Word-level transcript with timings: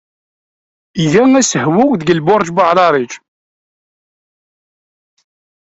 Iga 1.03 1.23
asehwu 1.39 1.85
deg 1.99 2.13
Lbuṛj 2.17 2.47
Buɛṛiṛij. 2.55 3.11